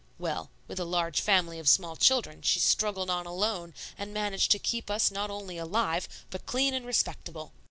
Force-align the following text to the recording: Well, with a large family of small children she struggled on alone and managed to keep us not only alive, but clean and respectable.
Well, 0.17 0.49
with 0.67 0.79
a 0.79 0.83
large 0.83 1.21
family 1.21 1.59
of 1.59 1.69
small 1.69 1.95
children 1.95 2.41
she 2.41 2.59
struggled 2.59 3.11
on 3.11 3.27
alone 3.27 3.75
and 3.99 4.11
managed 4.11 4.49
to 4.49 4.57
keep 4.57 4.89
us 4.89 5.11
not 5.11 5.29
only 5.29 5.59
alive, 5.59 6.09
but 6.31 6.47
clean 6.47 6.73
and 6.73 6.87
respectable. 6.87 7.53